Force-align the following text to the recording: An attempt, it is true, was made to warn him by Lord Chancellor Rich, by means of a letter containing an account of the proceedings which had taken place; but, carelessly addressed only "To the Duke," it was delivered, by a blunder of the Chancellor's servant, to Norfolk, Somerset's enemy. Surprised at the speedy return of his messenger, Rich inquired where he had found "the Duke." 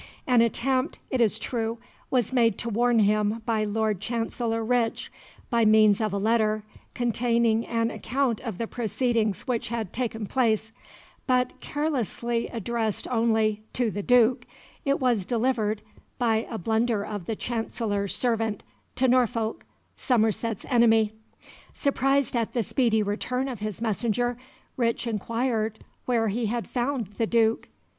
An 0.25 0.41
attempt, 0.41 0.97
it 1.11 1.21
is 1.21 1.37
true, 1.37 1.77
was 2.09 2.33
made 2.33 2.57
to 2.57 2.69
warn 2.69 2.97
him 2.97 3.43
by 3.45 3.63
Lord 3.63 4.01
Chancellor 4.01 4.65
Rich, 4.65 5.11
by 5.51 5.63
means 5.63 6.01
of 6.01 6.11
a 6.11 6.17
letter 6.17 6.63
containing 6.95 7.67
an 7.67 7.91
account 7.91 8.39
of 8.39 8.57
the 8.57 8.65
proceedings 8.65 9.43
which 9.43 9.67
had 9.67 9.93
taken 9.93 10.25
place; 10.25 10.71
but, 11.27 11.53
carelessly 11.59 12.47
addressed 12.47 13.07
only 13.09 13.61
"To 13.73 13.91
the 13.91 14.01
Duke," 14.01 14.47
it 14.85 14.99
was 14.99 15.23
delivered, 15.23 15.83
by 16.17 16.47
a 16.49 16.57
blunder 16.57 17.05
of 17.05 17.27
the 17.27 17.35
Chancellor's 17.35 18.15
servant, 18.15 18.63
to 18.95 19.07
Norfolk, 19.07 19.65
Somerset's 19.95 20.65
enemy. 20.67 21.13
Surprised 21.75 22.35
at 22.35 22.53
the 22.53 22.63
speedy 22.63 23.03
return 23.03 23.47
of 23.47 23.59
his 23.59 23.83
messenger, 23.83 24.35
Rich 24.77 25.05
inquired 25.05 25.77
where 26.07 26.29
he 26.29 26.47
had 26.47 26.67
found 26.67 27.05
"the 27.19 27.27
Duke." 27.27 27.67